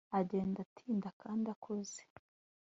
[0.19, 2.01] agenda atinda kandi akuze